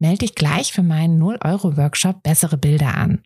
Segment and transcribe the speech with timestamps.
[0.00, 3.22] Melde dich gleich für meinen 0-Euro-Workshop Bessere Bilder an.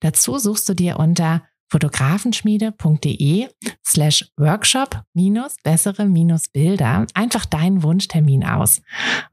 [0.00, 3.48] Dazu suchst du dir unter fotografenschmiede.de
[3.86, 8.82] slash workshop minus bessere minus Bilder einfach deinen Wunschtermin aus.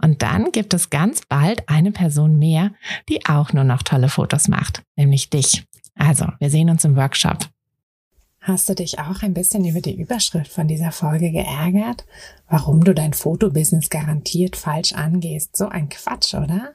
[0.02, 2.72] Und dann gibt es ganz bald eine Person mehr,
[3.10, 5.66] die auch nur noch tolle Fotos macht, nämlich dich.
[5.96, 7.50] Also, wir sehen uns im Workshop.
[8.42, 12.06] Hast du dich auch ein bisschen über die Überschrift von dieser Folge geärgert?
[12.48, 15.58] Warum du dein Fotobusiness garantiert falsch angehst?
[15.58, 16.75] So ein Quatsch, oder?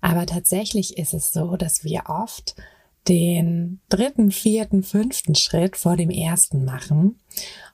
[0.00, 2.56] Aber tatsächlich ist es so, dass wir oft
[3.08, 7.18] den dritten, vierten, fünften Schritt vor dem ersten machen.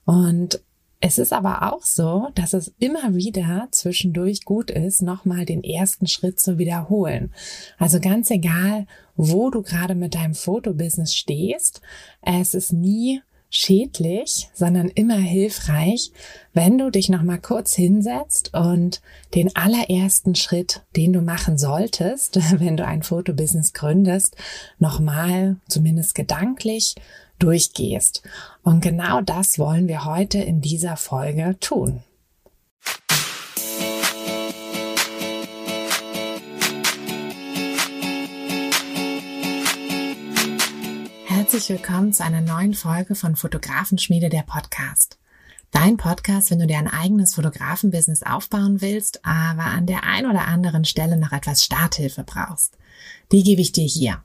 [0.04, 0.60] Und
[1.00, 6.06] es ist aber auch so, dass es immer wieder zwischendurch gut ist, nochmal den ersten
[6.06, 7.34] Schritt zu wiederholen.
[7.78, 8.86] Also ganz egal,
[9.16, 11.82] wo du gerade mit deinem Fotobusiness stehst,
[12.22, 13.20] es ist nie
[13.54, 16.10] schädlich, sondern immer hilfreich,
[16.52, 19.00] wenn du dich noch mal kurz hinsetzt und
[19.34, 24.36] den allerersten Schritt, den du machen solltest, wenn du ein Fotobusiness gründest,
[24.80, 26.96] noch mal zumindest gedanklich
[27.38, 28.22] durchgehst.
[28.64, 32.02] Und genau das wollen wir heute in dieser Folge tun.
[41.44, 45.18] Herzlich willkommen zu einer neuen Folge von Fotografenschmiede der Podcast.
[45.72, 50.48] Dein Podcast, wenn du dir ein eigenes Fotografenbusiness aufbauen willst, aber an der ein oder
[50.48, 52.78] anderen Stelle noch etwas Starthilfe brauchst.
[53.30, 54.22] Die gebe ich dir hier.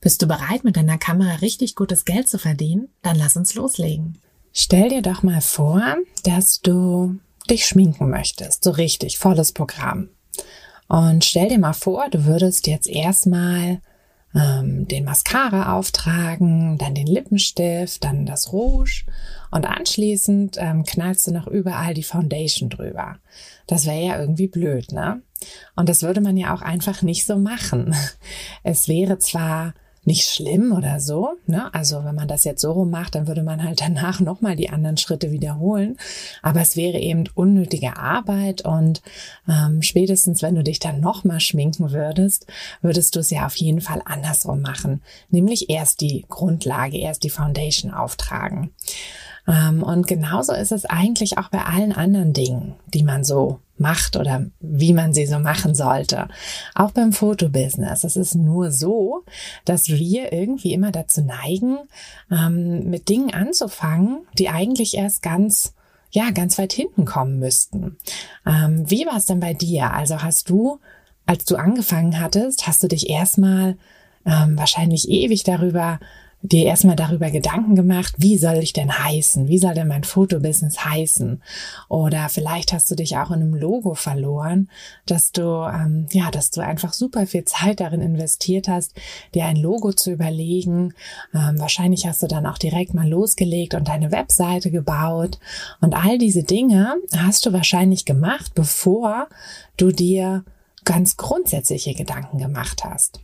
[0.00, 2.88] Bist du bereit, mit deiner Kamera richtig gutes Geld zu verdienen?
[3.02, 4.18] Dann lass uns loslegen.
[4.52, 8.64] Stell dir doch mal vor, dass du dich schminken möchtest.
[8.64, 10.08] So richtig, volles Programm.
[10.88, 13.80] Und stell dir mal vor, du würdest jetzt erstmal
[14.34, 19.04] ähm, den Mascara auftragen, dann den Lippenstift, dann das Rouge
[19.50, 23.16] und anschließend ähm, knallst du noch überall die Foundation drüber.
[23.66, 25.22] Das wäre ja irgendwie blöd, ne?
[25.74, 27.94] Und das würde man ja auch einfach nicht so machen.
[28.62, 29.74] Es wäre zwar
[30.04, 31.30] nicht schlimm oder so.
[31.46, 31.72] Ne?
[31.74, 34.70] Also wenn man das jetzt so rum macht, dann würde man halt danach nochmal die
[34.70, 35.96] anderen Schritte wiederholen.
[36.42, 39.02] Aber es wäre eben unnötige Arbeit und
[39.48, 42.46] ähm, spätestens, wenn du dich dann nochmal schminken würdest,
[42.82, 45.02] würdest du es ja auf jeden Fall andersrum machen.
[45.30, 48.70] Nämlich erst die Grundlage, erst die Foundation auftragen.
[49.50, 54.16] Ähm, und genauso ist es eigentlich auch bei allen anderen Dingen, die man so macht
[54.16, 56.28] oder wie man sie so machen sollte.
[56.74, 58.04] Auch beim Fotobusiness.
[58.04, 59.24] Es ist nur so,
[59.64, 61.78] dass wir irgendwie immer dazu neigen,
[62.30, 65.74] ähm, mit Dingen anzufangen, die eigentlich erst ganz
[66.12, 67.96] ja, ganz weit hinten kommen müssten.
[68.44, 69.92] Ähm, wie war es denn bei dir?
[69.92, 70.80] Also hast du,
[71.24, 73.76] als du angefangen hattest, hast du dich erstmal
[74.22, 75.98] wahrscheinlich ewig darüber
[76.42, 79.48] dir erstmal darüber Gedanken gemacht, wie soll ich denn heißen?
[79.48, 81.42] Wie soll denn mein Fotobusiness heißen?
[81.88, 84.70] Oder vielleicht hast du dich auch in einem Logo verloren,
[85.04, 88.94] dass du, ähm, ja, dass du einfach super viel Zeit darin investiert hast,
[89.34, 90.94] dir ein Logo zu überlegen.
[91.34, 95.38] Ähm, wahrscheinlich hast du dann auch direkt mal losgelegt und deine Webseite gebaut.
[95.80, 99.28] Und all diese Dinge hast du wahrscheinlich gemacht, bevor
[99.76, 100.44] du dir
[100.84, 103.20] ganz grundsätzliche Gedanken gemacht hast.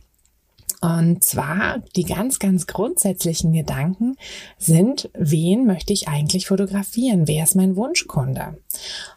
[0.79, 4.15] Und zwar die ganz, ganz grundsätzlichen Gedanken
[4.59, 7.27] sind, wen möchte ich eigentlich fotografieren?
[7.27, 8.57] Wer ist mein Wunschkunde?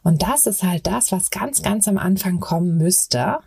[0.02, 3.38] Und das ist halt das, was ganz, ganz am Anfang kommen müsste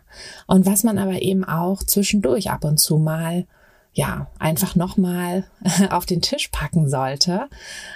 [0.46, 3.46] und was man aber eben auch zwischendurch ab und zu mal
[3.94, 5.46] ja, einfach nochmal
[5.90, 7.48] auf den Tisch packen sollte.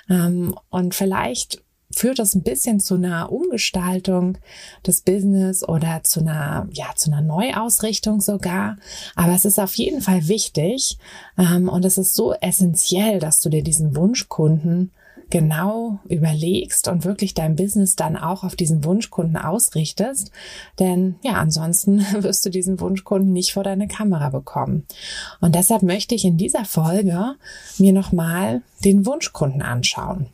[0.08, 4.38] Ähm, und vielleicht führt das ein bisschen zu einer Umgestaltung
[4.87, 8.76] des Business oder zu einer, ja, zu einer Neuausrichtung sogar.
[9.15, 10.98] Aber es ist auf jeden Fall wichtig
[11.39, 14.92] ähm, und es ist so essentiell, dass du dir diesen Wunschkunden
[15.30, 20.30] genau überlegst und wirklich dein Business dann auch auf diesen Wunschkunden ausrichtest.
[20.78, 24.86] Denn ja, ansonsten wirst du diesen Wunschkunden nicht vor deine Kamera bekommen.
[25.41, 27.34] Und deshalb möchte ich in dieser Folge
[27.78, 30.28] mir nochmal den Wunschkunden anschauen.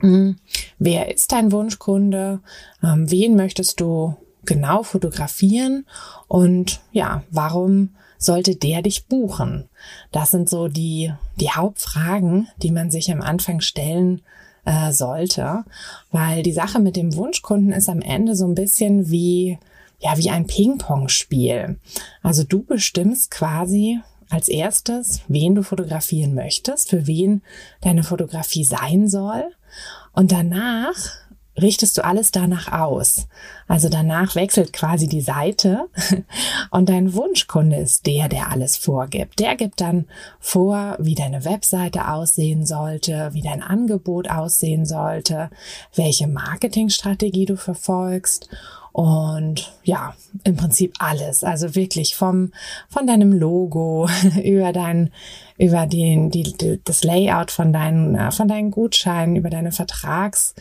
[0.00, 0.36] Hm,
[0.78, 2.40] wer ist dein Wunschkunde?
[2.82, 5.86] Ähm, wen möchtest du genau fotografieren?
[6.28, 9.68] Und ja, warum sollte der dich buchen?
[10.12, 14.22] Das sind so die, die Hauptfragen, die man sich am Anfang stellen
[14.64, 15.64] äh, sollte,
[16.10, 19.58] weil die Sache mit dem Wunschkunden ist am Ende so ein bisschen wie
[20.00, 21.78] ja, wie ein Ping-Pong-Spiel.
[22.22, 24.00] Also du bestimmst quasi
[24.30, 27.42] als erstes, wen du fotografieren möchtest, für wen
[27.82, 29.44] deine Fotografie sein soll.
[30.12, 30.94] Und danach
[31.60, 33.26] richtest du alles danach aus.
[33.66, 35.88] Also danach wechselt quasi die Seite
[36.70, 39.38] und dein Wunschkunde ist der, der alles vorgibt.
[39.38, 40.06] Der gibt dann
[40.38, 45.50] vor, wie deine Webseite aussehen sollte, wie dein Angebot aussehen sollte,
[45.94, 48.48] welche Marketingstrategie du verfolgst
[48.92, 51.44] und ja, im Prinzip alles.
[51.44, 52.52] Also wirklich vom,
[52.88, 54.08] von deinem Logo
[54.44, 55.10] über dein,
[55.58, 60.54] über den, die, das Layout von deinen, von deinen Gutscheinen, über deine Vertrags,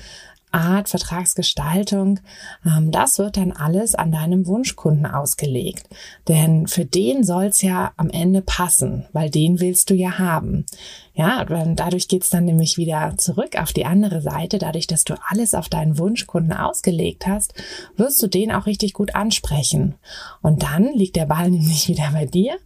[0.51, 2.19] Art, Vertragsgestaltung,
[2.65, 5.87] ähm, das wird dann alles an deinem Wunschkunden ausgelegt.
[6.27, 10.65] Denn für den soll's ja am Ende passen, weil den willst du ja haben.
[11.13, 14.57] Ja, dadurch geht's dann nämlich wieder zurück auf die andere Seite.
[14.57, 17.53] Dadurch, dass du alles auf deinen Wunschkunden ausgelegt hast,
[17.97, 19.95] wirst du den auch richtig gut ansprechen.
[20.41, 22.57] Und dann liegt der Ball nämlich wieder bei dir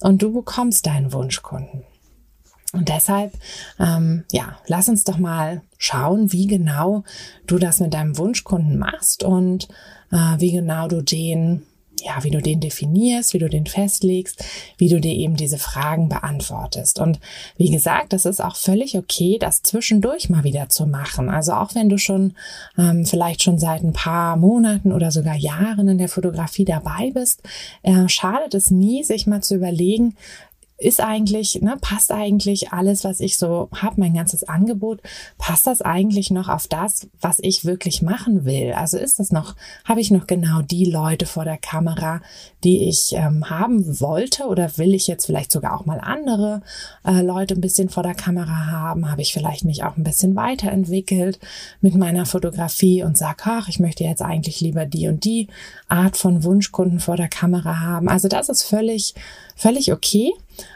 [0.00, 1.84] und du bekommst deinen Wunschkunden.
[2.72, 3.32] Und deshalb,
[3.80, 7.02] ähm, ja, lass uns doch mal schauen, wie genau
[7.46, 9.68] du das mit deinem Wunschkunden machst und
[10.12, 11.62] äh, wie genau du den,
[12.02, 14.44] ja, wie du den definierst, wie du den festlegst,
[14.76, 16.98] wie du dir eben diese Fragen beantwortest.
[16.98, 17.20] Und
[17.56, 21.30] wie gesagt, das ist auch völlig okay, das zwischendurch mal wieder zu machen.
[21.30, 22.34] Also auch wenn du schon
[22.76, 27.42] ähm, vielleicht schon seit ein paar Monaten oder sogar Jahren in der Fotografie dabei bist,
[27.82, 30.16] äh, schadet es nie, sich mal zu überlegen,
[30.78, 35.00] ist eigentlich, ne, passt eigentlich alles, was ich so habe, mein ganzes Angebot,
[35.36, 38.72] passt das eigentlich noch auf das, was ich wirklich machen will?
[38.72, 42.20] Also ist das noch, habe ich noch genau die Leute vor der Kamera,
[42.62, 46.62] die ich ähm, haben wollte oder will ich jetzt vielleicht sogar auch mal andere
[47.04, 49.10] äh, Leute ein bisschen vor der Kamera haben?
[49.10, 51.40] Habe ich vielleicht mich auch ein bisschen weiterentwickelt
[51.80, 55.48] mit meiner Fotografie und sag, ach, ich möchte jetzt eigentlich lieber die und die
[55.88, 58.08] Art von Wunschkunden vor der Kamera haben.
[58.08, 59.14] Also das ist völlig,
[59.56, 60.32] völlig okay.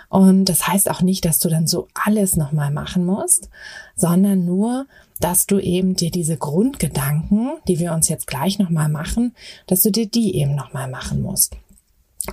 [0.08, 3.48] Und das heißt auch nicht, dass du dann so alles nochmal machen musst,
[3.96, 4.86] sondern nur,
[5.20, 9.34] dass du eben dir diese Grundgedanken, die wir uns jetzt gleich nochmal machen,
[9.66, 11.56] dass du dir die eben nochmal machen musst.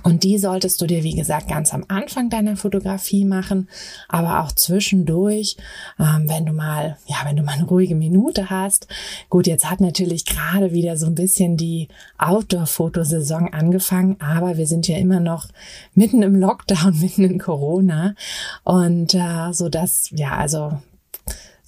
[0.04, 3.68] Und die solltest du dir, wie gesagt, ganz am Anfang deiner Fotografie machen,
[4.08, 5.56] aber auch zwischendurch,
[5.98, 8.86] ähm, wenn du mal, ja, wenn du mal eine ruhige Minute hast.
[9.30, 11.88] Gut, jetzt hat natürlich gerade wieder so ein bisschen die
[12.18, 15.48] Outdoor-Fotosaison angefangen, aber wir sind ja immer noch
[15.94, 18.14] mitten im Lockdown, mitten in Corona.
[18.62, 20.72] Und äh, so dass, ja, also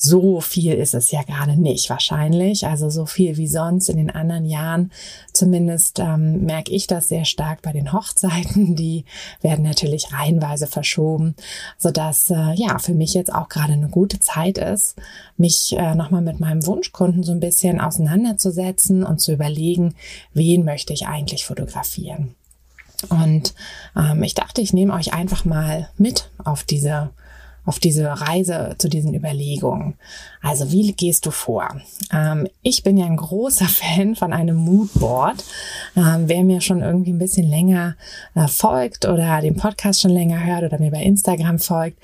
[0.05, 2.67] so viel ist es ja gerade nicht wahrscheinlich.
[2.67, 4.91] Also so viel wie sonst in den anderen Jahren.
[5.33, 8.75] Zumindest ähm, merke ich das sehr stark bei den Hochzeiten.
[8.77, 9.05] Die
[9.43, 11.37] werden natürlich reihenweise verschoben,
[11.79, 14.97] sodass äh, ja für mich jetzt auch gerade eine gute Zeit ist,
[15.37, 19.95] mich äh, nochmal mit meinem Wunschkunden so ein bisschen auseinanderzusetzen und zu überlegen,
[20.35, 22.35] wen möchte ich eigentlich fotografieren.
[23.09, 23.55] Und
[23.97, 27.11] ähm, ich dachte, ich nehme euch einfach mal mit auf diese
[27.65, 29.95] auf diese Reise zu diesen Überlegungen.
[30.43, 31.69] Also wie gehst du vor?
[32.13, 35.45] Ähm, ich bin ja ein großer Fan von einem Moodboard.
[35.97, 37.95] Ähm, wer mir schon irgendwie ein bisschen länger
[38.35, 41.99] äh, folgt oder den Podcast schon länger hört oder mir bei Instagram folgt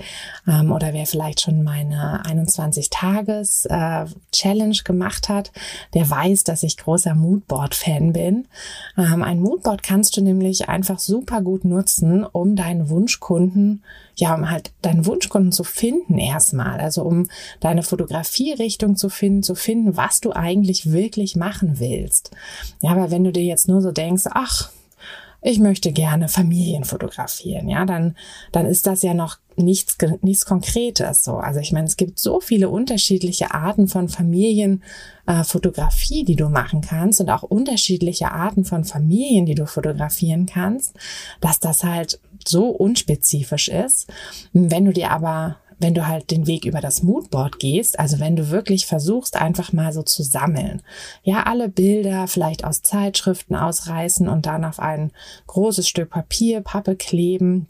[0.47, 5.51] ähm, oder wer vielleicht schon meine 21-Tages-Challenge äh, gemacht hat,
[5.93, 8.47] der weiß, dass ich großer Moodboard-Fan bin.
[8.97, 13.83] Ähm, ein Moodboard kannst du nämlich einfach super gut nutzen, um deinen Wunschkunden
[14.19, 17.27] ja, um halt deinen Wunschkunden zu finden erstmal, also um
[17.59, 22.31] deine Fotografierichtung zu finden, zu finden, was du eigentlich wirklich machen willst.
[22.81, 24.71] Ja, aber wenn du dir jetzt nur so denkst, ach,
[25.41, 28.15] ich möchte gerne Familien fotografieren, ja, dann,
[28.51, 31.37] dann ist das ja noch nichts, nichts Konkretes so.
[31.37, 36.81] Also ich meine, es gibt so viele unterschiedliche Arten von Familienfotografie, äh, die du machen
[36.81, 40.95] kannst und auch unterschiedliche Arten von Familien, die du fotografieren kannst,
[41.41, 44.07] dass das halt so unspezifisch ist.
[44.53, 48.35] Wenn du dir aber wenn du halt den Weg über das Moodboard gehst, also wenn
[48.35, 50.81] du wirklich versuchst, einfach mal so zu sammeln.
[51.23, 55.11] Ja, alle Bilder vielleicht aus Zeitschriften ausreißen und dann auf ein
[55.47, 57.67] großes Stück Papier, Pappe kleben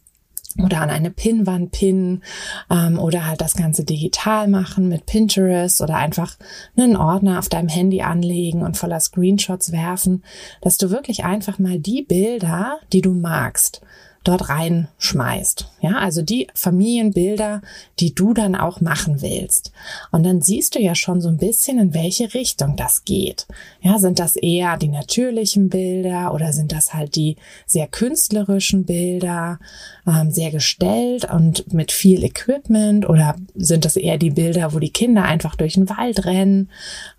[0.57, 2.23] oder an eine Pinnwand pinnen
[2.69, 6.37] ähm, oder halt das Ganze digital machen mit Pinterest oder einfach
[6.75, 10.23] einen Ordner auf deinem Handy anlegen und voller Screenshots werfen,
[10.61, 13.81] dass du wirklich einfach mal die Bilder, die du magst,
[14.23, 15.67] dort reinschmeißt.
[15.81, 17.61] Ja, also die Familienbilder,
[17.99, 19.71] die du dann auch machen willst.
[20.11, 23.47] Und dann siehst du ja schon so ein bisschen, in welche Richtung das geht.
[23.81, 29.59] Ja, sind das eher die natürlichen Bilder oder sind das halt die sehr künstlerischen Bilder,
[30.05, 34.91] ähm, sehr gestellt und mit viel Equipment oder sind das eher die Bilder, wo die
[34.91, 36.69] Kinder einfach durch den Wald rennen?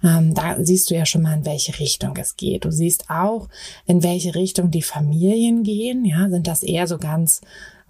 [0.05, 2.67] Ähm, da siehst du ja schon mal, in welche Richtung es geht.
[2.67, 3.49] Du siehst auch,
[3.87, 6.05] in welche Richtung die Familien gehen.
[6.05, 7.41] Ja, sind das eher so ganz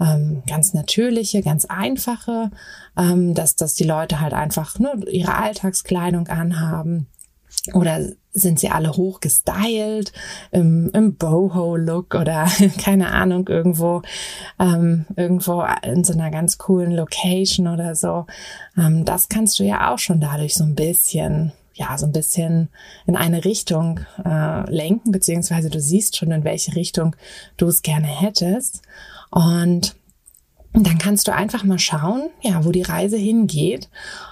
[0.01, 2.51] ähm, ganz natürliche, ganz einfache,
[2.97, 7.07] ähm, dass, dass die Leute halt einfach ne, ihre Alltagskleidung anhaben.
[7.75, 8.01] Oder
[8.33, 10.13] sind sie alle hoch gestylt
[10.51, 12.49] im, im Boho-Look oder
[12.83, 14.03] keine Ahnung, irgendwo,
[14.59, 18.27] ähm, irgendwo in so einer ganz coolen Location oder so.
[18.79, 22.69] Ähm, das kannst du ja auch schon dadurch so ein bisschen ja, so ein bisschen
[23.07, 27.17] in eine Richtung äh, lenken, beziehungsweise du siehst schon, in welche Richtung
[27.57, 28.83] du es gerne hättest.
[29.31, 29.95] Und
[30.73, 33.89] dann kannst du einfach mal schauen, ja, wo die Reise hingeht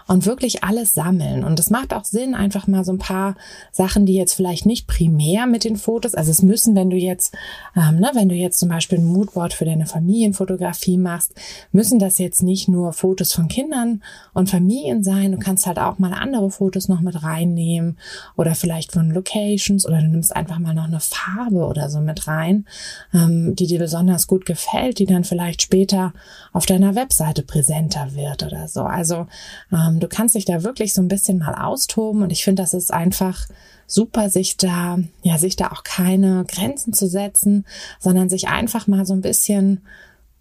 [0.06, 1.42] und wirklich alles sammeln.
[1.42, 3.34] Und es macht auch Sinn, einfach mal so ein paar
[3.72, 7.36] Sachen, die jetzt vielleicht nicht primär mit den Fotos, also es müssen, wenn du jetzt,
[7.76, 11.34] ähm, ne, wenn du jetzt zum Beispiel ein Moodboard für deine Familienfotografie machst,
[11.72, 15.32] müssen das jetzt nicht nur Fotos von Kindern und Familien sein.
[15.32, 17.98] Du kannst halt auch mal andere Fotos noch mit reinnehmen
[18.36, 22.28] oder vielleicht von Locations oder du nimmst einfach mal noch eine Farbe oder so mit
[22.28, 22.64] rein,
[23.12, 26.12] ähm, die dir besonders gut gefällt, die dann vielleicht später
[26.52, 28.82] auf deiner Webseite präsenter wird oder so.
[28.82, 29.26] Also
[29.72, 32.74] ähm, du kannst dich da wirklich so ein bisschen mal austoben und ich finde, das
[32.74, 33.46] ist einfach
[33.86, 37.66] super, sich da, ja, sich da auch keine Grenzen zu setzen,
[37.98, 39.82] sondern sich einfach mal so ein bisschen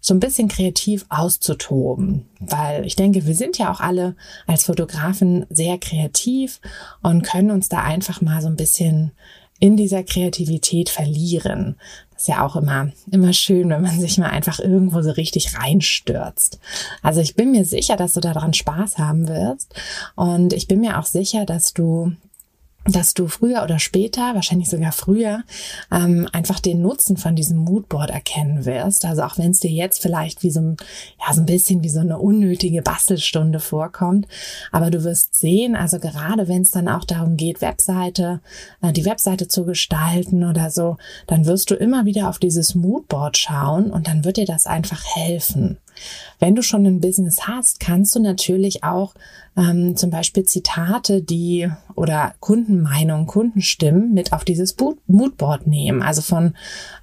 [0.00, 4.14] so ein bisschen kreativ auszutoben, weil ich denke, wir sind ja auch alle
[4.46, 6.60] als Fotografen sehr kreativ
[7.02, 9.10] und können uns da einfach mal so ein bisschen
[9.58, 11.76] in dieser Kreativität verlieren.
[12.18, 16.58] Ist ja auch immer, immer schön, wenn man sich mal einfach irgendwo so richtig reinstürzt.
[17.00, 19.72] Also ich bin mir sicher, dass du daran Spaß haben wirst.
[20.16, 22.12] Und ich bin mir auch sicher, dass du
[22.88, 25.42] dass du früher oder später, wahrscheinlich sogar früher,
[25.92, 29.04] ähm, einfach den Nutzen von diesem Moodboard erkennen wirst.
[29.04, 30.76] Also auch wenn es dir jetzt vielleicht wie so ein,
[31.20, 34.26] ja, so ein bisschen wie so eine unnötige Bastelstunde vorkommt.
[34.72, 38.40] Aber du wirst sehen, also gerade wenn es dann auch darum geht, Webseite,
[38.82, 43.36] äh, die Webseite zu gestalten oder so, dann wirst du immer wieder auf dieses Moodboard
[43.36, 45.78] schauen und dann wird dir das einfach helfen.
[46.38, 49.14] Wenn du schon ein Business hast, kannst du natürlich auch
[49.56, 54.76] ähm, zum Beispiel Zitate, die oder Kundenmeinungen, Kundenstimmen mit auf dieses
[55.06, 56.00] Moodboard nehmen.
[56.02, 56.54] Also von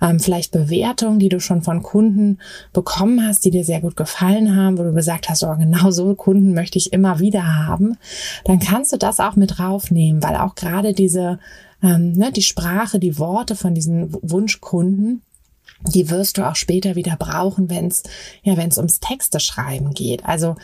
[0.01, 2.39] ähm, vielleicht Bewertungen, die du schon von Kunden
[2.71, 6.15] bekommen hast, die dir sehr gut gefallen haben, wo du gesagt hast, oh, genau so
[6.15, 7.97] Kunden möchte ich immer wieder haben.
[8.45, 11.39] Dann kannst du das auch mit draufnehmen, weil auch gerade diese
[11.83, 15.21] ähm, ne, die Sprache, die Worte von diesen Wunschkunden,
[15.81, 18.03] die wirst du auch später wieder brauchen, wenn es
[18.43, 20.25] ja, wenn ums Texte schreiben geht.
[20.25, 20.55] Also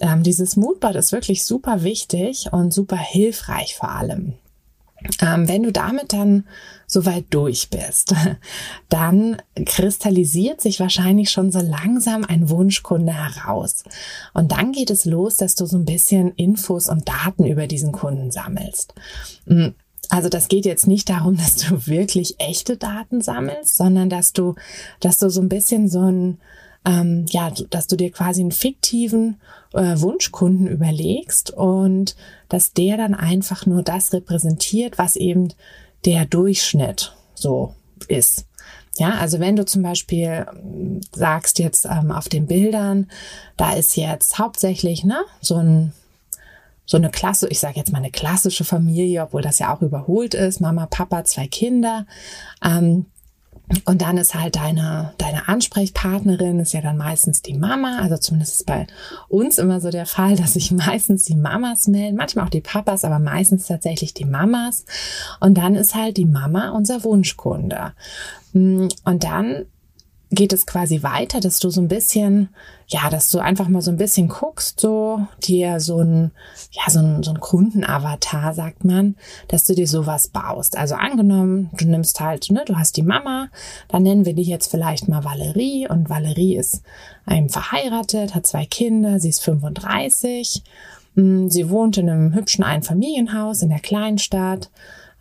[0.00, 4.34] ähm, dieses Moodboard ist wirklich super wichtig und super hilfreich vor allem.
[5.22, 6.46] Ähm, wenn du damit dann
[6.86, 8.14] soweit durch bist,
[8.88, 13.84] dann kristallisiert sich wahrscheinlich schon so langsam ein Wunschkunde heraus.
[14.34, 17.92] Und dann geht es los, dass du so ein bisschen Infos und Daten über diesen
[17.92, 18.94] Kunden sammelst.
[20.10, 24.54] Also das geht jetzt nicht darum, dass du wirklich echte Daten sammelst, sondern dass du,
[25.00, 26.38] dass du so ein bisschen so ein,
[26.84, 29.40] ähm, ja, dass du dir quasi einen fiktiven
[29.72, 32.16] äh, Wunschkunden überlegst und
[32.48, 35.52] dass der dann einfach nur das repräsentiert, was eben
[36.04, 37.74] der Durchschnitt so
[38.08, 38.46] ist.
[38.96, 43.10] Ja, also wenn du zum Beispiel ähm, sagst jetzt ähm, auf den Bildern,
[43.56, 45.92] da ist jetzt hauptsächlich ne, so ein
[46.90, 50.34] so eine Klasse, ich sage jetzt mal eine klassische Familie, obwohl das ja auch überholt
[50.34, 52.04] ist, Mama, Papa, zwei Kinder.
[52.64, 53.06] Ähm,
[53.84, 58.00] und dann ist halt deine, deine Ansprechpartnerin, ist ja dann meistens die Mama.
[58.00, 58.88] Also zumindest ist bei
[59.28, 63.04] uns immer so der Fall, dass sich meistens die Mamas melden, manchmal auch die Papas,
[63.04, 64.84] aber meistens tatsächlich die Mamas.
[65.38, 67.92] Und dann ist halt die Mama unser Wunschkunde.
[68.52, 69.66] Mm, und dann
[70.32, 72.50] geht es quasi weiter, dass du so ein bisschen,
[72.86, 76.30] ja, dass du einfach mal so ein bisschen guckst, so dir so ein,
[76.70, 79.16] ja, so ein, so ein Kundenavatar, sagt man,
[79.48, 80.78] dass du dir sowas baust.
[80.78, 83.48] Also angenommen, du nimmst halt, ne, du hast die Mama,
[83.88, 85.88] dann nennen wir die jetzt vielleicht mal Valerie.
[85.88, 86.82] Und Valerie ist
[87.26, 90.62] einem verheiratet, hat zwei Kinder, sie ist 35,
[91.16, 94.70] mm, sie wohnt in einem hübschen Einfamilienhaus in der Kleinstadt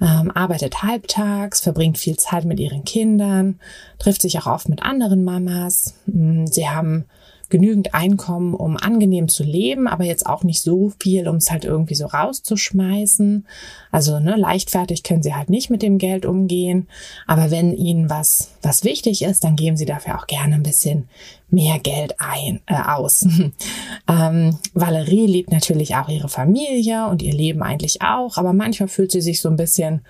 [0.02, 3.60] ähm, arbeitet halbtags, verbringt viel Zeit mit ihren Kindern,
[3.98, 5.94] trifft sich auch oft mit anderen Mamas.
[6.06, 7.06] Mm, sie haben
[7.50, 11.66] genügend Einkommen, um angenehm zu leben, aber jetzt auch nicht so viel, um es halt
[11.66, 13.46] irgendwie so rauszuschmeißen.
[13.92, 16.88] Also ne, leichtfertig können sie halt nicht mit dem Geld umgehen.
[17.28, 21.08] Aber wenn ihnen was, was wichtig ist, dann geben sie dafür auch gerne ein bisschen
[21.50, 23.26] mehr Geld ein, äh, aus.
[24.08, 29.12] ähm, Valerie liebt natürlich auch ihre Familie und ihr Leben eigentlich auch, aber manchmal fühlt
[29.12, 30.02] sie sich so ein bisschen,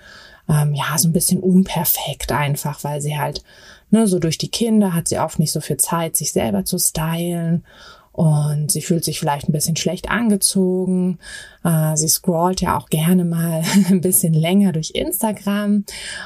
[0.48, 3.42] ähm, ja, so ein bisschen unperfekt einfach, weil sie halt,
[3.90, 6.78] ne, so durch die Kinder hat sie oft nicht so viel Zeit, sich selber zu
[6.78, 7.64] stylen
[8.12, 11.18] und sie fühlt sich vielleicht ein bisschen schlecht angezogen.
[11.64, 15.84] Äh, sie scrollt ja auch gerne mal ein bisschen länger durch Instagram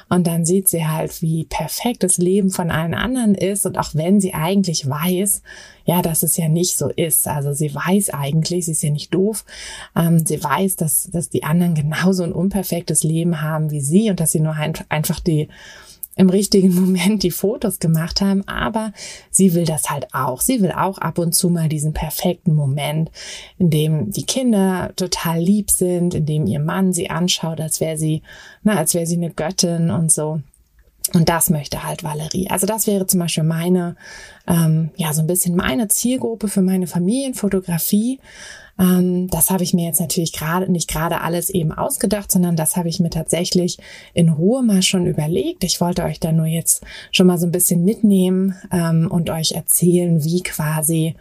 [0.09, 3.94] und dann sieht sie halt, wie perfekt das Leben von allen anderen ist und auch
[3.94, 5.42] wenn sie eigentlich weiß,
[5.85, 7.28] ja, dass es ja nicht so ist.
[7.28, 9.44] Also sie weiß eigentlich, sie ist ja nicht doof,
[9.94, 14.21] ähm, sie weiß, dass, dass die anderen genauso ein unperfektes Leben haben wie sie und
[14.21, 14.56] dass sie nur
[14.88, 15.49] einfach die
[16.16, 18.92] im richtigen Moment die Fotos gemacht haben, aber
[19.30, 20.40] sie will das halt auch.
[20.40, 23.11] Sie will auch ab und zu mal diesen perfekten Moment,
[23.59, 27.97] in dem die Kinder total lieb sind, in dem ihr Mann sie anschaut, als wäre
[27.97, 28.23] sie,
[28.62, 30.40] na, als wäre sie eine Göttin und so.
[31.12, 32.49] Und das möchte halt Valerie.
[32.49, 33.94] Also das wäre zum Beispiel meine,
[34.47, 38.21] ähm, ja, so ein bisschen meine Zielgruppe für meine Familienfotografie.
[38.78, 42.76] Ähm, das habe ich mir jetzt natürlich gerade nicht gerade alles eben ausgedacht, sondern das
[42.76, 43.78] habe ich mir tatsächlich
[44.14, 45.64] in Ruhe mal schon überlegt.
[45.64, 49.52] Ich wollte euch da nur jetzt schon mal so ein bisschen mitnehmen ähm, und euch
[49.52, 51.14] erzählen, wie quasi,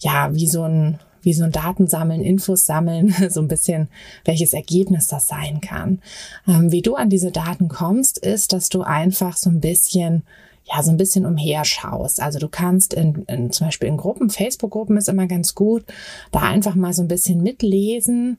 [0.00, 3.88] ja, wie so ein wie so ein Datensammeln, Infos sammeln, so ein bisschen,
[4.24, 6.00] welches Ergebnis das sein kann.
[6.46, 10.24] Ähm, wie du an diese Daten kommst, ist, dass du einfach so ein bisschen
[10.72, 12.20] ja, so ein bisschen umherschaust.
[12.22, 15.84] Also du kannst in, in zum Beispiel in Gruppen, Facebook-Gruppen ist immer ganz gut,
[16.30, 18.38] da einfach mal so ein bisschen mitlesen.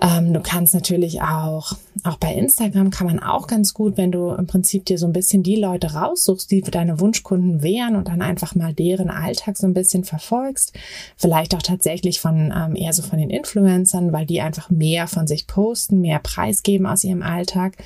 [0.00, 4.30] Ähm, du kannst natürlich auch, auch bei Instagram kann man auch ganz gut, wenn du
[4.30, 8.22] im Prinzip dir so ein bisschen die Leute raussuchst, die deine Wunschkunden wären und dann
[8.22, 10.72] einfach mal deren Alltag so ein bisschen verfolgst.
[11.16, 15.28] Vielleicht auch tatsächlich von ähm, eher so von den Influencern, weil die einfach mehr von
[15.28, 17.76] sich posten, mehr preisgeben aus ihrem Alltag.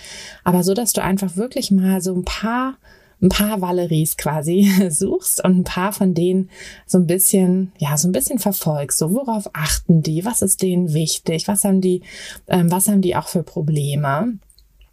[0.44, 2.76] Aber so, dass du einfach wirklich mal so ein paar
[3.22, 6.50] ein paar Valeries quasi suchst und ein paar von denen
[6.86, 8.98] so ein bisschen, ja, so ein bisschen verfolgst.
[8.98, 10.24] So, worauf achten die?
[10.24, 11.48] Was ist denen wichtig?
[11.48, 12.02] Was haben die,
[12.48, 14.38] ähm, was haben die auch für Probleme?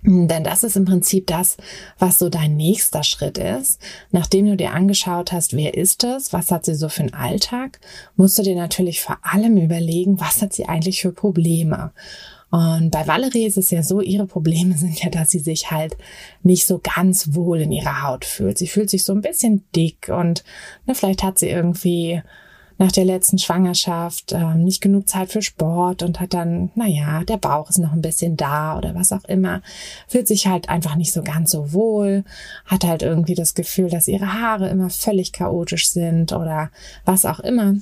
[0.06, 1.56] Denn das ist im Prinzip das,
[1.98, 3.80] was so dein nächster Schritt ist.
[4.12, 7.80] Nachdem du dir angeschaut hast, wer ist das, was hat sie so für einen Alltag,
[8.18, 11.94] musst du dir natürlich vor allem überlegen, was hat sie eigentlich für Probleme.
[12.54, 15.98] Und bei Valerie ist es ja so, ihre Probleme sind ja, dass sie sich halt
[16.44, 18.60] nicht so ganz wohl in ihrer Haut fühlt.
[18.60, 20.44] Sie fühlt sich so ein bisschen dick und
[20.86, 22.22] ne, vielleicht hat sie irgendwie
[22.78, 27.38] nach der letzten Schwangerschaft äh, nicht genug Zeit für Sport und hat dann, naja, der
[27.38, 29.64] Bauch ist noch ein bisschen da oder was auch immer,
[30.08, 32.24] fühlt sich halt einfach nicht so ganz so wohl,
[32.66, 36.70] hat halt irgendwie das Gefühl, dass ihre Haare immer völlig chaotisch sind oder
[37.04, 37.78] was auch immer.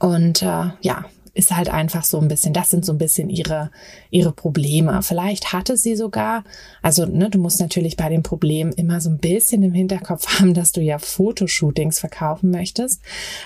[0.00, 1.04] Und äh, ja,
[1.36, 3.70] ist halt einfach so ein bisschen, das sind so ein bisschen ihre,
[4.10, 5.02] ihre Probleme.
[5.02, 6.44] Vielleicht hatte sie sogar,
[6.80, 10.54] also ne, du musst natürlich bei dem Problem immer so ein bisschen im Hinterkopf haben,
[10.54, 13.02] dass du ja Fotoshootings verkaufen möchtest,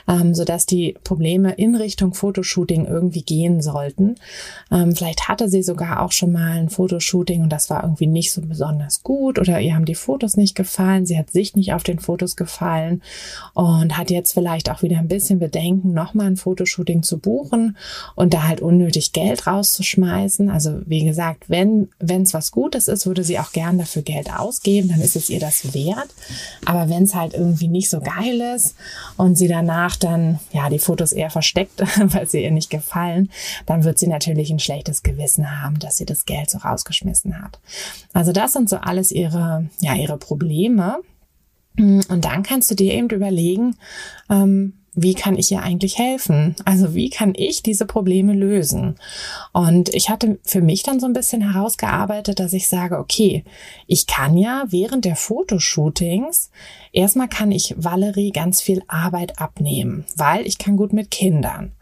[0.06, 4.14] ähm, sodass die Probleme in Richtung Fotoshooting irgendwie gehen sollten.
[4.70, 8.32] Ähm, vielleicht hatte sie sogar auch schon mal ein Fotoshooting und das war irgendwie nicht
[8.32, 11.82] so besonders gut oder ihr haben die Fotos nicht gefallen, sie hat sich nicht auf
[11.82, 13.02] den Fotos gefallen
[13.54, 17.76] und hat jetzt vielleicht auch wieder ein bisschen Bedenken, nochmal ein Fotoshooting zu buchen
[18.14, 20.50] und da halt unnötig Geld rauszuschmeißen.
[20.50, 24.32] Also wie gesagt, wenn wenn es was Gutes ist, würde sie auch gern dafür Geld
[24.32, 26.08] ausgeben, dann ist es ihr das wert.
[26.64, 28.74] Aber wenn es halt irgendwie nicht so geil ist
[29.16, 33.30] und sie danach dann ja die Fotos eher versteckt, weil sie ihr nicht gefallen,
[33.66, 37.58] dann wird sie natürlich ein schlechtes Gewissen haben, dass sie das Geld so rausgeschmissen hat.
[38.12, 40.98] Also das sind so alles ihre ja ihre Probleme.
[41.78, 43.76] Und dann kannst du dir eben überlegen,
[44.28, 46.56] ähm, wie kann ich ihr eigentlich helfen?
[46.64, 48.96] Also wie kann ich diese Probleme lösen?
[49.52, 53.44] Und ich hatte für mich dann so ein bisschen herausgearbeitet, dass ich sage, okay,
[53.86, 56.50] ich kann ja während der Fotoshootings,
[56.92, 61.72] erstmal kann ich Valerie ganz viel Arbeit abnehmen, weil ich kann gut mit Kindern.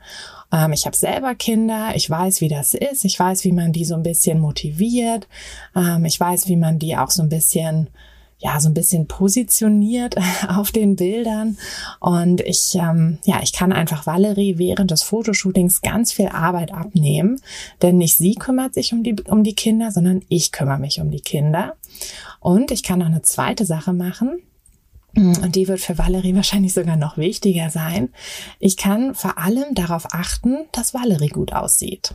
[0.53, 3.85] Ähm, ich habe selber Kinder, ich weiß, wie das ist, ich weiß, wie man die
[3.85, 5.29] so ein bisschen motiviert,
[5.75, 7.89] ähm, ich weiß, wie man die auch so ein bisschen
[8.39, 10.17] ja so ein bisschen positioniert
[10.49, 11.59] auf den Bildern.
[12.01, 17.41] Und ich ähm, ja ich kann einfach Valerie während des Fotoshootings ganz viel Arbeit abnehmen,
[17.83, 21.11] denn nicht sie kümmert sich um die um die Kinder, sondern ich kümmere mich um
[21.11, 21.75] die Kinder.
[22.41, 24.41] Und ich kann noch eine zweite Sache machen.
[25.17, 28.11] Und die wird für Valerie wahrscheinlich sogar noch wichtiger sein.
[28.61, 32.15] Ich kann vor allem darauf achten, dass Valerie gut aussieht.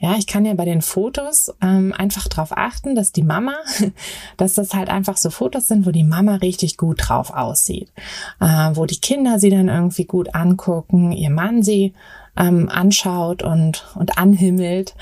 [0.00, 3.54] Ja, ich kann ja bei den Fotos ähm, einfach darauf achten, dass die Mama,
[4.36, 7.92] dass das halt einfach so Fotos sind, wo die Mama richtig gut drauf aussieht,
[8.40, 11.94] äh, wo die Kinder sie dann irgendwie gut angucken, ihr Mann sie
[12.36, 14.94] ähm, anschaut und und anhimmelt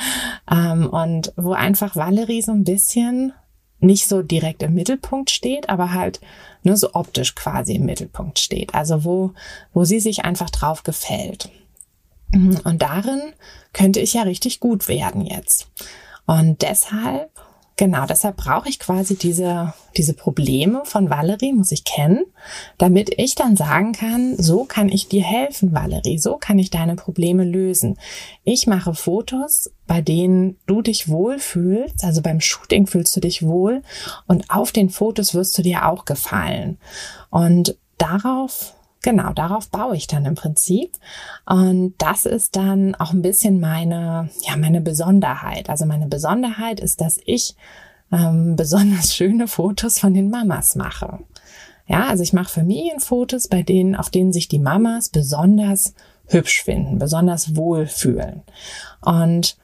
[0.51, 3.33] ähm, und wo einfach Valerie so ein bisschen
[3.81, 6.21] nicht so direkt im Mittelpunkt steht, aber halt
[6.63, 8.75] nur so optisch quasi im Mittelpunkt steht.
[8.75, 9.33] Also wo,
[9.73, 11.51] wo sie sich einfach drauf gefällt.
[12.33, 13.21] Und darin
[13.73, 15.69] könnte ich ja richtig gut werden jetzt.
[16.27, 17.31] Und deshalb
[17.81, 22.27] Genau, deshalb brauche ich quasi diese, diese Probleme von Valerie, muss ich kennen,
[22.77, 26.95] damit ich dann sagen kann, so kann ich dir helfen, Valerie, so kann ich deine
[26.95, 27.97] Probleme lösen.
[28.45, 33.81] Ich mache Fotos, bei denen du dich wohlfühlst, also beim Shooting fühlst du dich wohl
[34.27, 36.77] und auf den Fotos wirst du dir auch gefallen.
[37.31, 40.93] Und darauf Genau, darauf baue ich dann im Prinzip.
[41.47, 45.71] Und das ist dann auch ein bisschen meine, ja, meine Besonderheit.
[45.71, 47.57] Also meine Besonderheit ist, dass ich
[48.13, 51.21] ähm, besonders schöne Fotos von den Mamas mache.
[51.87, 55.95] Ja, also ich mache Familienfotos, bei denen, auf denen sich die Mamas besonders
[56.27, 58.43] hübsch finden, besonders wohlfühlen.
[59.01, 59.57] Und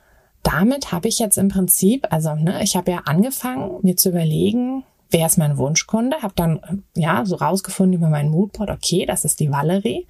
[0.42, 4.84] damit habe ich jetzt im Prinzip, also ne, ich habe ja angefangen, mir zu überlegen,
[5.10, 9.40] wer ist mein Wunschkunde, habe dann ja so rausgefunden über mein Moodboard, okay, das ist
[9.40, 10.06] die Valerie,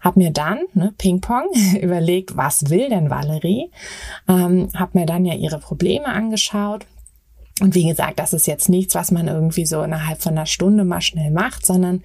[0.00, 1.48] habe mir dann ne, Ping-Pong
[1.80, 3.70] überlegt, was will denn Valerie,
[4.28, 6.86] ähm, habe mir dann ja ihre Probleme angeschaut
[7.60, 10.84] und wie gesagt, das ist jetzt nichts, was man irgendwie so innerhalb von einer Stunde
[10.84, 12.02] mal schnell macht, sondern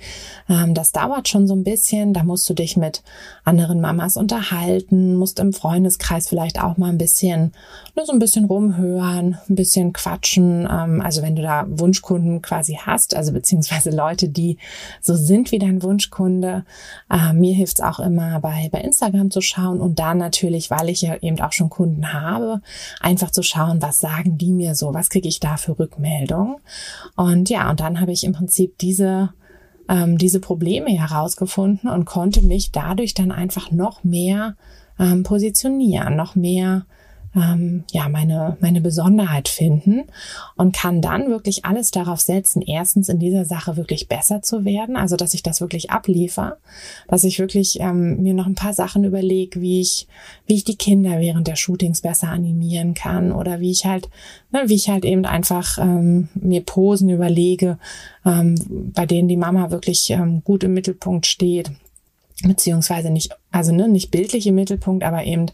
[0.50, 2.14] ähm, das dauert schon so ein bisschen.
[2.14, 3.04] Da musst du dich mit
[3.44, 7.52] anderen Mamas unterhalten, musst im Freundeskreis vielleicht auch mal ein bisschen,
[7.96, 10.68] nur so ein bisschen rumhören, ein bisschen quatschen.
[10.70, 14.58] Ähm, also wenn du da Wunschkunden quasi hast, also beziehungsweise Leute, die
[15.02, 16.66] so sind wie dein Wunschkunde.
[17.12, 21.04] Äh, mir hilft's auch immer bei, bei Instagram zu schauen und dann natürlich, weil ich
[21.04, 22.62] ja eben auch schon Kunden habe,
[23.02, 26.60] einfach zu schauen, was sagen die mir so, was kriege ich da für Rückmeldung.
[27.16, 29.34] Und ja, und dann habe ich im Prinzip diese
[29.90, 34.56] ähm, diese Probleme herausgefunden und konnte mich dadurch dann einfach noch mehr
[35.00, 36.86] ähm, positionieren, noch mehr
[37.36, 40.04] ähm, ja meine meine Besonderheit finden
[40.56, 44.96] und kann dann wirklich alles darauf setzen, erstens in dieser Sache wirklich besser zu werden,
[44.96, 46.58] also dass ich das wirklich abliefer,
[47.08, 50.08] dass ich wirklich ähm, mir noch ein paar Sachen überlege, wie ich
[50.46, 54.10] wie ich die Kinder während der Shootings besser animieren kann oder wie ich halt
[54.52, 57.78] ne, wie ich halt eben einfach ähm, mir Posen überlege,
[58.26, 58.56] ähm,
[58.94, 61.72] bei denen die Mama wirklich ähm, gut im Mittelpunkt steht
[62.48, 65.46] beziehungsweise nicht, also ne, nicht bildlich im Mittelpunkt, aber eben,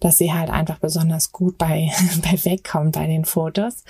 [0.00, 1.90] dass sie halt einfach besonders gut bei,
[2.22, 3.84] bei wegkommt bei den Fotos.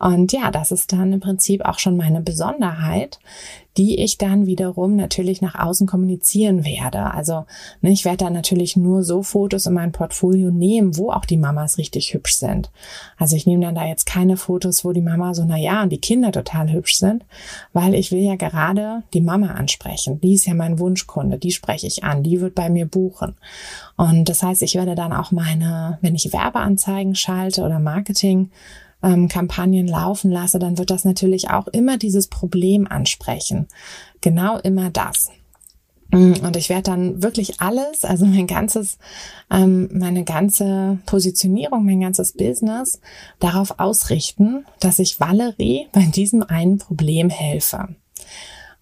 [0.00, 3.20] Und ja, das ist dann im Prinzip auch schon meine Besonderheit,
[3.76, 7.12] die ich dann wiederum natürlich nach außen kommunizieren werde.
[7.12, 7.44] Also
[7.82, 11.36] ne, ich werde dann natürlich nur so Fotos in mein Portfolio nehmen, wo auch die
[11.36, 12.70] Mamas richtig hübsch sind.
[13.16, 15.90] Also ich nehme dann da jetzt keine Fotos, wo die Mama so, na ja, und
[15.90, 17.24] die Kinder total hübsch sind,
[17.72, 20.20] weil ich will ja gerade die Mama ansprechen.
[20.20, 23.03] Die ist ja mein Wunschkunde, die spreche ich an, die wird bei mir buchen.
[23.96, 28.50] Und das heißt, ich werde dann auch meine, wenn ich Werbeanzeigen schalte oder Marketing,
[29.28, 33.68] Kampagnen laufen lasse, dann wird das natürlich auch immer dieses Problem ansprechen.
[34.22, 35.30] Genau immer das.
[36.10, 38.98] Und ich werde dann wirklich alles, also mein ganzes,
[39.50, 43.00] ähm, meine ganze Positionierung, mein ganzes Business
[43.40, 47.88] darauf ausrichten, dass ich Valerie bei diesem einen Problem helfe.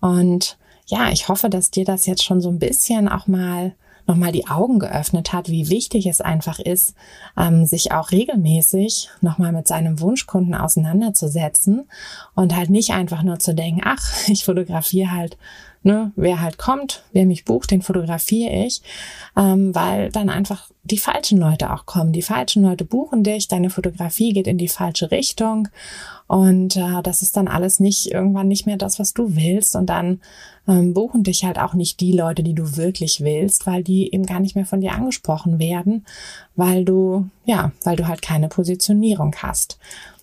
[0.00, 3.74] Und ja, ich hoffe, dass dir das jetzt schon so ein bisschen auch mal
[4.06, 6.94] nochmal die Augen geöffnet hat, wie wichtig es einfach ist,
[7.36, 11.88] ähm, sich auch regelmäßig nochmal mit seinem Wunschkunden auseinanderzusetzen
[12.34, 15.36] und halt nicht einfach nur zu denken, ach, ich fotografiere halt
[15.82, 18.82] ne, wer halt kommt, wer mich bucht, den fotografiere ich,
[19.36, 22.12] ähm, weil dann einfach die falschen Leute auch kommen.
[22.12, 25.68] Die falschen Leute buchen dich, deine Fotografie geht in die falsche Richtung
[26.26, 29.86] und äh, das ist dann alles nicht irgendwann nicht mehr das, was du willst und
[29.86, 30.20] dann
[30.68, 34.26] ähm, buchen dich halt auch nicht die Leute, die du wirklich willst, weil die eben
[34.26, 36.06] gar nicht mehr von dir angesprochen werden,
[36.56, 39.78] weil du ja, weil du halt keine Positionierung hast.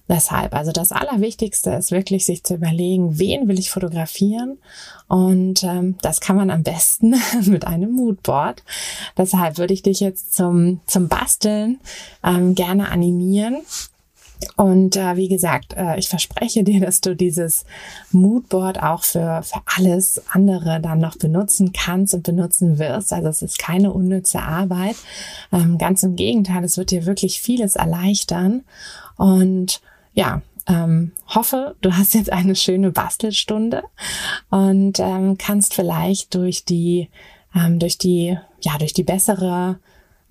[0.10, 4.58] Deshalb, also das Allerwichtigste ist wirklich, sich zu überlegen, wen will ich fotografieren
[5.08, 7.14] und ähm, das kann man am besten
[7.46, 8.64] mit einem Moodboard.
[9.18, 11.80] Deshalb würde ich dich jetzt zum, zum Basteln
[12.24, 13.58] ähm, gerne animieren.
[14.56, 17.66] Und äh, wie gesagt, äh, ich verspreche dir, dass du dieses
[18.12, 23.12] Moodboard auch für, für alles andere dann noch benutzen kannst und benutzen wirst.
[23.12, 24.96] Also es ist keine unnütze Arbeit.
[25.52, 28.64] Ähm, ganz im Gegenteil, es wird dir wirklich vieles erleichtern.
[29.18, 29.82] Und
[30.14, 33.84] ja, ähm, hoffe, du hast jetzt eine schöne Bastelstunde
[34.50, 37.10] und ähm, kannst vielleicht durch die,
[37.56, 39.80] ähm, durch die, ja, durch die bessere,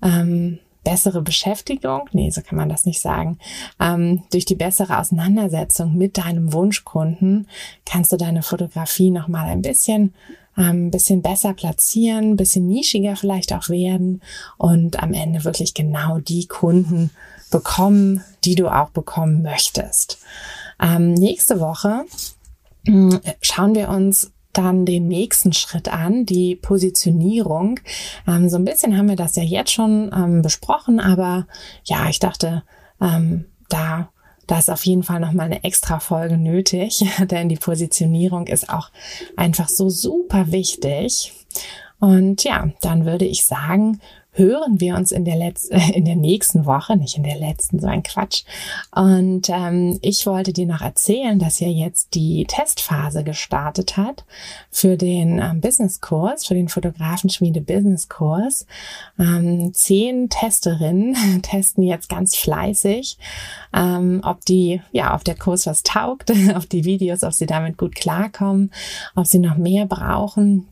[0.01, 3.37] ähm, bessere Beschäftigung, nee, so kann man das nicht sagen,
[3.79, 7.47] ähm, durch die bessere Auseinandersetzung mit deinem Wunschkunden
[7.85, 10.13] kannst du deine Fotografie nochmal ein bisschen
[10.55, 14.21] ein ähm, bisschen besser platzieren, ein bisschen nischiger vielleicht auch werden
[14.57, 17.11] und am Ende wirklich genau die Kunden
[17.49, 20.19] bekommen, die du auch bekommen möchtest.
[20.81, 22.05] Ähm, nächste Woche
[22.85, 27.79] äh, schauen wir uns dann den nächsten Schritt an, die Positionierung.
[28.27, 31.47] Ähm, so ein bisschen haben wir das ja jetzt schon ähm, besprochen, aber
[31.83, 32.63] ja, ich dachte,
[33.01, 34.09] ähm, da
[34.49, 38.89] da ist auf jeden Fall nochmal eine extra Folge nötig, denn die Positionierung ist auch
[39.37, 41.33] einfach so super wichtig.
[41.99, 43.99] Und ja, dann würde ich sagen,
[44.31, 47.87] hören wir uns in der letzten, in der nächsten Woche, nicht in der letzten, so
[47.87, 48.43] ein Quatsch.
[48.95, 54.25] Und ähm, ich wollte dir noch erzählen, dass ja jetzt die Testphase gestartet hat
[54.71, 58.65] für den ähm, Businesskurs, für den Fotografenschmiede Businesskurs.
[59.19, 63.17] Ähm, zehn Testerinnen testen jetzt ganz fleißig,
[63.73, 67.77] ähm, ob die, ja, ob der Kurs was taugt, ob die Videos, ob sie damit
[67.77, 68.71] gut klarkommen,
[69.15, 70.67] ob sie noch mehr brauchen.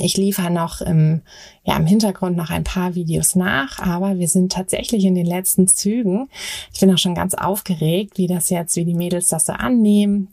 [0.00, 1.22] Ich liefere noch im,
[1.64, 5.66] ja, im Hintergrund noch ein paar Videos nach, aber wir sind tatsächlich in den letzten
[5.66, 6.28] Zügen.
[6.72, 10.28] Ich bin auch schon ganz aufgeregt, wie das jetzt, wie die Mädels das so annehmen,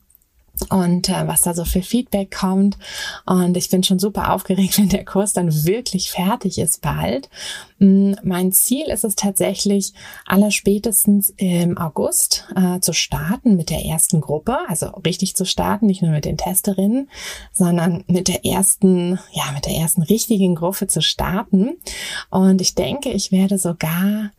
[0.70, 2.78] und äh, was da so für Feedback kommt.
[3.26, 7.30] Und ich bin schon super aufgeregt, wenn der Kurs dann wirklich fertig ist bald.
[7.84, 9.94] Mein Ziel ist es tatsächlich,
[10.28, 15.88] aller spätestens im August äh, zu starten mit der ersten Gruppe, also richtig zu starten,
[15.88, 17.10] nicht nur mit den Testerinnen,
[17.52, 21.72] sondern mit der ersten, ja, mit der ersten richtigen Gruppe zu starten.
[22.30, 24.30] Und ich denke, ich werde sogar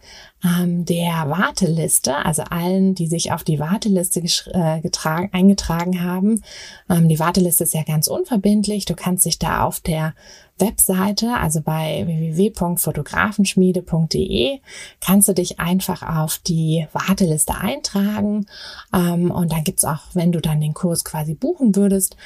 [0.45, 4.21] ähm, der Warteliste, also allen, die sich auf die Warteliste
[4.53, 6.45] äh, getragen, eingetragen haben.
[6.89, 8.85] Ähm, die Warteliste ist ja ganz unverbindlich.
[8.85, 10.15] Du kannst dich da auf der
[10.63, 14.61] Webseite, also bei www.fotografenschmiede.de,
[15.01, 18.47] kannst du dich einfach auf die Warteliste eintragen.
[18.95, 22.17] Ähm, und dann gibt's auch, wenn du dann den Kurs quasi buchen würdest,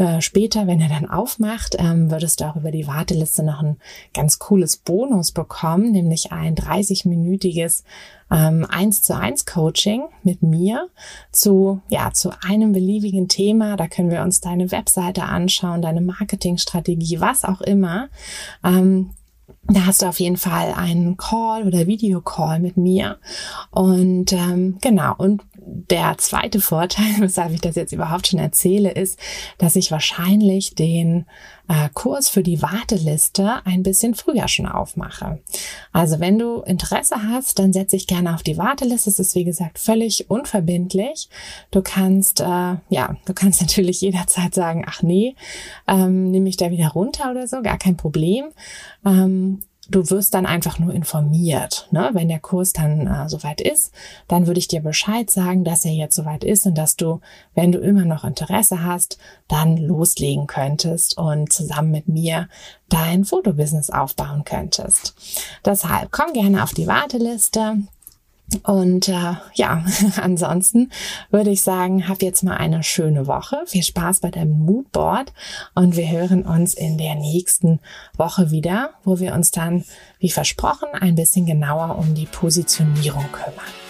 [0.00, 3.76] äh, später, wenn er dann aufmacht, ähm, würdest du auch über die Warteliste noch ein
[4.14, 7.84] ganz cooles Bonus bekommen, nämlich ein 30-minütiges
[8.30, 10.88] ähm, 1 zu 1 Coaching mit mir
[11.32, 13.76] zu, ja, zu einem beliebigen Thema.
[13.76, 18.08] Da können wir uns deine Webseite anschauen, deine Marketingstrategie, was auch immer.
[18.64, 19.10] Ähm,
[19.72, 23.18] da hast du auf jeden Fall einen Call oder Videocall mit mir.
[23.70, 29.18] Und ähm, genau, und der zweite Vorteil, weshalb ich das jetzt überhaupt schon erzähle, ist,
[29.58, 31.26] dass ich wahrscheinlich den
[31.68, 35.40] äh, Kurs für die Warteliste ein bisschen früher schon aufmache.
[35.92, 39.10] Also wenn du Interesse hast, dann setze ich gerne auf die Warteliste.
[39.10, 41.28] Es ist wie gesagt völlig unverbindlich.
[41.70, 45.36] Du kannst, äh, ja, du kannst natürlich jederzeit sagen, ach nee,
[45.86, 48.46] ähm, nehme ich da wieder runter oder so, gar kein Problem.
[49.04, 49.59] Ähm,
[49.90, 51.88] du wirst dann einfach nur informiert.
[51.90, 52.10] Ne?
[52.12, 53.92] Wenn der Kurs dann äh, soweit ist,
[54.28, 57.20] dann würde ich dir Bescheid sagen, dass er jetzt soweit ist und dass du,
[57.54, 62.48] wenn du immer noch Interesse hast, dann loslegen könntest und zusammen mit mir
[62.88, 65.14] dein Fotobusiness aufbauen könntest.
[65.64, 67.78] Deshalb komm gerne auf die Warteliste.
[68.62, 69.84] Und äh, ja,
[70.20, 70.90] ansonsten
[71.30, 73.62] würde ich sagen, hab jetzt mal eine schöne Woche.
[73.66, 75.32] Viel Spaß bei deinem Moodboard
[75.74, 77.80] und wir hören uns in der nächsten
[78.16, 79.84] Woche wieder, wo wir uns dann,
[80.18, 83.89] wie versprochen, ein bisschen genauer um die Positionierung kümmern.